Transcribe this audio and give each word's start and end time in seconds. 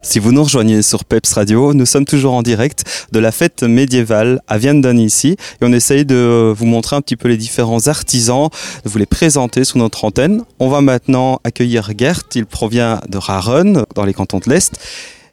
Si 0.00 0.20
vous 0.20 0.30
nous 0.30 0.44
rejoignez 0.44 0.82
sur 0.82 1.04
Peps 1.04 1.32
Radio, 1.32 1.74
nous 1.74 1.84
sommes 1.84 2.04
toujours 2.04 2.34
en 2.34 2.42
direct 2.42 2.84
de 3.10 3.18
la 3.18 3.32
fête 3.32 3.64
médiévale 3.64 4.40
à 4.46 4.56
Vianden 4.56 4.96
ici 4.96 5.36
et 5.60 5.64
on 5.64 5.72
essaye 5.72 6.04
de 6.04 6.54
vous 6.56 6.66
montrer 6.66 6.94
un 6.94 7.00
petit 7.00 7.16
peu 7.16 7.26
les 7.26 7.36
différents 7.36 7.88
artisans, 7.88 8.48
de 8.84 8.88
vous 8.88 8.98
les 8.98 9.06
présenter 9.06 9.64
sous 9.64 9.76
notre 9.76 10.04
antenne. 10.04 10.44
On 10.60 10.68
va 10.68 10.82
maintenant 10.82 11.40
accueillir 11.42 11.90
Gert, 11.98 12.22
il 12.36 12.46
provient 12.46 13.00
de 13.08 13.18
Raren 13.18 13.84
dans 13.96 14.04
les 14.04 14.14
cantons 14.14 14.38
de 14.38 14.48
l'Est 14.48 14.78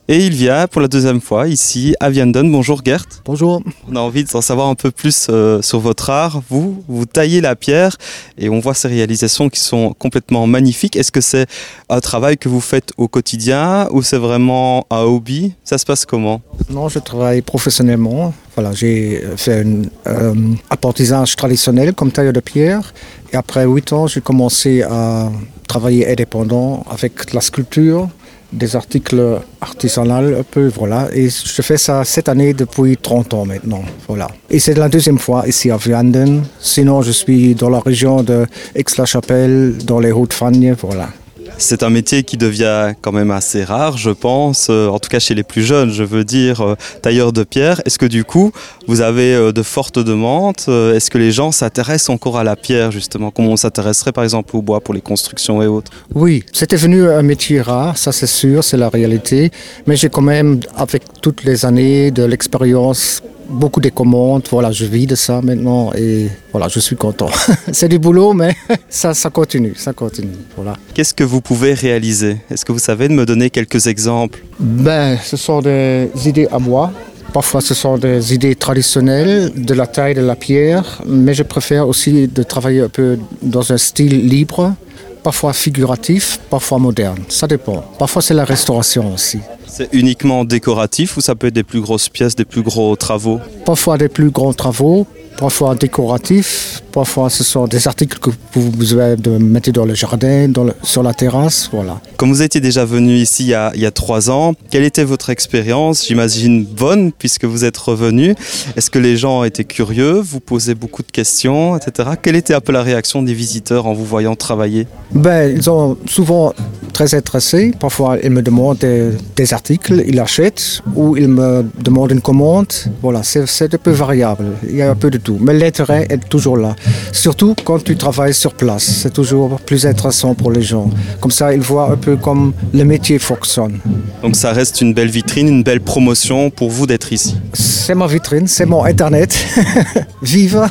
et 0.08 0.26
il 0.26 0.34
vient 0.34 0.68
pour 0.68 0.82
la 0.82 0.88
deuxième 0.88 1.20
fois 1.20 1.48
ici 1.48 1.96
à 2.00 2.10
Vianden. 2.10 2.52
Bonjour 2.52 2.82
Gert. 2.86 3.06
Bonjour. 3.26 3.64
On 3.90 3.96
a 3.96 4.00
envie 4.00 4.24
d'en 4.24 4.42
savoir 4.42 4.68
un 4.68 4.76
peu 4.76 4.92
plus 4.92 5.28
euh, 5.30 5.62
sur 5.62 5.80
votre 5.80 6.10
art. 6.12 6.42
Vous, 6.50 6.84
vous 6.88 7.06
taillez 7.06 7.42
la 7.42 7.56
pierre 7.56 7.98
et 8.38 8.50
on 8.50 8.60
voit 8.60 8.76
ces 8.76 8.88
réalisations 8.88 9.50
qui 9.50 9.60
sont 9.60 9.94
complètement 9.94 10.46
magnifiques. 10.46 10.96
Est-ce 10.96 11.12
que 11.12 11.22
c'est 11.22 11.48
un 11.90 12.00
travail 12.02 12.38
que 12.38 12.50
vous 12.50 12.62
faites 12.62 12.92
au 12.98 13.08
quotidien 13.08 13.88
ou 13.92 14.04
c'est 14.04 14.18
vraiment 14.18 14.86
un 14.92 15.02
hobby? 15.02 15.54
Ça 15.64 15.78
se 15.80 15.86
passe 15.86 16.06
comment? 16.06 16.42
Non, 16.70 16.88
je 16.88 17.00
travaille 17.00 17.42
professionnellement. 17.42 18.34
Voilà, 18.56 18.74
j'ai 18.74 19.24
fait 19.38 19.66
un 19.66 19.82
euh, 20.08 20.34
apprentissage 20.70 21.36
traditionnel 21.36 21.94
comme 21.94 22.12
tailleur 22.12 22.34
de 22.34 22.40
pierre. 22.40 22.94
Et 23.34 23.36
après 23.36 23.66
huit 23.66 23.92
ans, 23.92 24.06
j'ai 24.06 24.22
commencé 24.22 24.84
à 24.84 25.32
travailler 25.68 26.08
indépendant 26.08 26.86
avec 26.90 27.34
la 27.34 27.42
sculpture 27.42 28.08
des 28.52 28.76
articles 28.76 29.40
artisanaux 29.62 30.40
un 30.40 30.44
peu, 30.44 30.68
voilà. 30.68 31.10
Et 31.14 31.30
je 31.30 31.62
fais 31.62 31.78
ça 31.78 32.04
cette 32.04 32.30
année 32.30 32.54
depuis 32.54 32.98
30 32.98 33.34
ans 33.34 33.46
maintenant, 33.46 33.84
voilà. 34.08 34.28
Et 34.50 34.60
c'est 34.60 34.76
la 34.76 34.90
deuxième 34.90 35.20
fois 35.20 35.48
ici 35.48 35.72
à 35.72 35.78
Vianden. 35.78 36.44
Sinon, 36.60 37.02
je 37.02 37.12
suis 37.12 37.56
dans 37.56 37.70
la 37.70 37.80
région 37.80 38.24
de 38.24 38.46
Aix-la-Chapelle, 38.76 39.78
dans 39.86 40.00
les 40.00 40.12
Hautes-Fagnes, 40.12 40.76
voilà. 40.82 41.10
C'est 41.58 41.84
un 41.84 41.90
métier 41.90 42.24
qui 42.24 42.36
devient 42.38 42.94
quand 43.02 43.14
même 43.14 43.32
assez 43.32 43.64
rare, 43.64 43.98
je 43.98 44.10
pense, 44.10 44.68
euh, 44.70 44.88
en 44.90 45.00
tout 45.00 45.10
cas 45.10 45.20
chez 45.20 45.34
les 45.34 45.44
plus 45.44 45.64
jeunes, 45.64 45.90
je 45.90 46.04
veux 46.04 46.26
dire, 46.26 46.62
euh, 46.62 46.76
tailleur 47.02 47.32
de 47.32 47.44
pierre. 47.44 47.82
Est-ce 47.86 47.98
que 47.98 48.06
du 48.06 48.26
coup, 48.26 48.52
vous 48.88 49.00
avez 49.02 49.34
euh, 49.34 49.52
de 49.54 49.64
fortes 49.64 49.98
demandes 49.98 50.56
Est-ce 50.68 51.10
que 51.10 51.18
les 51.18 51.32
gens 51.32 51.52
s'intéressent 51.52 52.10
encore 52.10 52.38
à 52.38 52.44
la 52.44 52.56
pierre, 52.58 52.92
justement, 52.92 53.32
comme 53.32 53.48
on 53.48 53.56
s'intéresserait 53.56 54.12
par 54.12 54.24
exemple 54.24 54.56
au 54.56 54.62
bois 54.62 54.82
pour 54.82 54.94
les 54.94 55.02
constructions 55.02 55.62
et 55.62 55.68
autres? 55.68 55.92
Oui, 56.14 56.44
c'était 56.52 56.76
venu 56.76 57.10
un 57.10 57.22
métier 57.22 57.62
rare, 57.62 57.98
ça 57.98 58.12
c'est 58.12 58.28
sûr, 58.28 58.64
c'est 58.64 58.78
la 58.78 58.90
réalité. 58.90 59.52
Mais 59.88 59.96
j'ai 59.96 60.10
quand 60.10 60.22
même, 60.22 60.60
avec 60.76 61.04
toutes 61.22 61.46
les 61.46 61.66
années 61.66 62.12
de 62.12 62.24
l'expérience, 62.24 63.24
beaucoup 63.50 63.82
de 63.82 63.90
commandes. 63.90 64.44
Voilà, 64.50 64.72
je 64.72 64.86
vis 64.86 65.08
de 65.08 65.16
ça 65.16 65.42
maintenant 65.42 65.92
et 65.94 66.30
voilà, 66.52 66.68
je 66.68 66.80
suis 66.80 66.96
content. 66.96 67.30
c'est 67.72 67.88
du 67.88 68.00
boulot, 68.00 68.34
mais 68.34 68.56
ça, 68.90 69.14
ça 69.14 69.30
continue, 69.30 69.74
ça 69.76 69.94
continue. 69.94 70.38
Voilà. 70.56 70.74
Qu'est-ce 70.94 71.14
que 71.14 71.24
vous 71.24 71.42
pouvez 71.42 71.74
réaliser? 71.74 72.38
Est-ce 72.50 72.66
que 72.66 72.72
vous 72.72 72.80
savez 72.80 73.08
de 73.08 73.14
me 73.14 73.26
donner 73.26 73.50
quelques 73.50 73.88
exemples? 73.88 74.40
Ben, 74.60 75.18
ce 75.24 75.38
sont 75.38 75.62
des 75.62 76.10
idées 76.26 76.48
à 76.52 76.60
moi. 76.60 76.92
Parfois, 77.34 77.60
ce 77.60 77.74
sont 77.74 77.98
des 77.98 78.34
idées 78.34 78.56
traditionnelles 78.56 79.52
de 79.56 79.74
la 79.74 79.88
taille 79.88 80.14
de 80.16 80.22
la 80.22 80.38
pierre, 80.38 81.02
mais 81.06 81.34
je 81.34 81.44
préfère 81.44 81.86
aussi 81.88 82.30
de 82.30 82.44
travailler 82.44 82.82
un 82.82 82.88
peu 82.88 83.20
dans 83.42 83.74
un 83.74 83.78
style 83.78 84.30
libre, 84.30 84.74
parfois 85.22 85.52
figuratif, 85.52 86.40
parfois 86.50 86.78
moderne. 86.80 87.20
Ça 87.28 87.46
dépend. 87.46 87.84
Parfois, 88.00 88.22
c'est 88.22 88.34
la 88.34 88.46
restauration 88.46 89.14
aussi. 89.14 89.40
C'est 89.78 89.90
uniquement 89.92 90.46
décoratif 90.46 91.18
ou 91.18 91.22
ça 91.22 91.36
peut 91.36 91.48
être 91.48 91.54
des 91.54 91.64
plus 91.64 91.82
grosses 91.82 92.08
pièces, 92.08 92.34
des 92.34 92.46
plus 92.46 92.62
gros 92.62 92.96
travaux? 92.96 93.42
Parfois 93.66 93.98
des 93.98 94.08
plus 94.08 94.30
grands 94.30 94.54
travaux, 94.54 95.06
parfois 95.38 95.76
décoratifs, 95.76 96.82
parfois 96.96 97.30
ce 97.30 97.44
sont 97.44 97.68
des 97.68 97.88
articles 97.90 98.18
que 98.20 98.30
vous 98.54 98.94
avez 98.94 99.18
de 99.18 99.32
mettre 99.32 99.70
dans 99.72 99.86
le 99.86 99.94
jardin, 99.94 100.48
dans 100.48 100.64
le, 100.64 100.74
sur 100.82 101.04
la 101.04 101.14
terrasse, 101.14 101.70
voilà. 101.74 102.00
Comme 102.16 102.30
vous 102.32 102.42
étiez 102.42 102.62
déjà 102.62 102.86
venu 102.86 103.16
ici 103.16 103.44
il 103.44 103.50
y, 103.50 103.54
a, 103.54 103.72
il 103.76 103.82
y 103.82 103.86
a 103.86 103.92
trois 103.92 104.32
ans, 104.32 104.54
quelle 104.72 104.86
était 104.86 105.04
votre 105.04 105.30
expérience 105.30 106.08
J'imagine 106.08 106.64
bonne 106.64 107.12
puisque 107.12 107.44
vous 107.44 107.66
êtes 107.66 107.78
revenu? 107.78 108.34
Est-ce 108.78 108.90
que 108.90 109.00
les 109.00 109.18
gens 109.18 109.44
étaient 109.44 109.66
curieux 109.66 110.14
Vous 110.14 110.40
posez 110.40 110.74
beaucoup 110.74 111.04
de 111.04 111.12
questions, 111.12 111.76
etc. 111.76 112.12
Quelle 112.22 112.38
était 112.38 112.54
un 112.54 112.62
peu 112.62 112.72
la 112.72 112.82
réaction 112.82 113.22
des 113.22 113.34
visiteurs 113.34 113.88
en 113.88 113.94
vous 113.94 114.06
voyant 114.06 114.36
travailler? 114.36 114.88
Ben, 115.12 115.54
ils 115.54 115.70
ont 115.70 115.98
souvent 116.06 116.54
très 116.94 117.14
intéressés. 117.14 117.74
Parfois, 117.78 118.18
ils 118.24 118.30
me 118.30 118.42
demandent 118.42 118.78
des, 118.78 119.10
des 119.36 119.54
articles, 119.54 120.02
ils 120.08 120.20
achètent 120.20 120.82
ou 120.96 121.18
ils 121.18 121.28
me 121.28 121.66
demandent 121.88 122.12
une 122.12 122.22
commande. 122.22 122.72
Voilà, 123.02 123.22
c'est 123.24 123.74
un 123.74 123.78
peu 123.78 123.92
variable. 123.92 124.46
Il 124.70 124.78
y 124.78 124.82
a 124.82 124.90
un 124.92 124.96
peu 124.96 125.10
de 125.12 125.18
tout. 125.18 125.38
Mais 125.42 125.54
l'intérêt 125.54 126.08
est 126.10 126.30
toujours 126.30 126.58
là. 126.58 126.76
Surtout 127.12 127.56
quand 127.64 127.84
tu 127.84 127.96
travailles 127.96 128.34
sur 128.34 128.54
place. 128.54 128.84
C'est 128.84 129.14
toujours 129.14 129.60
plus 129.62 129.86
intéressant 129.86 130.34
pour 130.36 130.52
les 130.52 130.62
gens. 130.62 130.90
Comme 131.20 131.32
ça, 131.32 131.54
ils 131.54 131.62
voient 131.62 131.92
un 131.92 131.98
peu 131.98 132.16
comme 132.16 132.54
le 132.74 132.84
métier 132.84 133.20
fonctionne. 133.20 133.80
Donc 134.22 134.36
ça 134.36 134.52
reste 134.52 134.82
une 134.82 134.94
belle 134.94 135.10
vitrine, 135.10 135.48
une 135.48 135.64
belle 135.64 135.82
promotion 135.82 136.50
pour 136.50 136.70
vous 136.70 136.88
d'être 136.88 137.12
ici. 137.14 137.36
C'est 137.54 137.96
ma 137.96 138.08
vitrine, 138.08 138.48
c'est 138.48 138.66
mon 138.66 138.84
Internet. 138.84 139.36
Vive, 140.22 140.62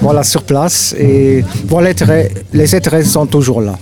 voilà, 0.00 0.22
sur 0.22 0.42
place. 0.42 0.94
Et 0.98 1.44
bon, 1.64 1.80
les 2.52 2.74
intérêts 2.74 3.04
sont 3.04 3.26
toujours 3.26 3.60
là. 3.60 3.78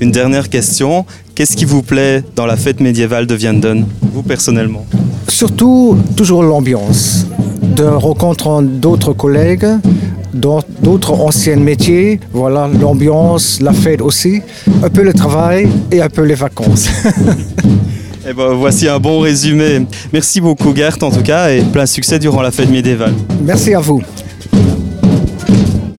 Une 0.00 0.10
dernière 0.10 0.48
question. 0.48 1.06
Qu'est-ce 1.34 1.56
qui 1.56 1.64
vous 1.64 1.82
plaît 1.82 2.22
dans 2.34 2.46
la 2.46 2.56
fête 2.56 2.80
médiévale 2.80 3.26
de 3.26 3.34
Vianden, 3.34 3.86
vous 4.12 4.22
personnellement? 4.22 4.86
Surtout, 5.28 5.98
toujours 6.16 6.42
l'ambiance. 6.42 7.26
De 7.62 7.84
rencontrer 7.84 8.62
d'autres 8.62 9.12
collègues, 9.12 9.66
d'autres 10.36 11.12
anciens 11.12 11.56
métiers, 11.56 12.20
voilà, 12.32 12.68
l'ambiance, 12.80 13.60
la 13.60 13.72
fête 13.72 14.00
aussi, 14.00 14.42
un 14.82 14.88
peu 14.88 15.02
le 15.02 15.12
travail 15.12 15.68
et 15.90 16.00
un 16.00 16.08
peu 16.08 16.22
les 16.22 16.34
vacances. 16.34 16.88
et 18.28 18.32
ben, 18.32 18.54
voici 18.54 18.88
un 18.88 18.98
bon 18.98 19.20
résumé. 19.20 19.86
Merci 20.12 20.40
beaucoup 20.40 20.74
Gert 20.74 20.98
en 21.02 21.10
tout 21.10 21.22
cas 21.22 21.50
et 21.50 21.62
plein 21.62 21.86
succès 21.86 22.18
durant 22.18 22.42
la 22.42 22.50
fête 22.50 22.70
médiévale. 22.70 23.14
Merci 23.42 23.74
à 23.74 23.80
vous. 23.80 24.02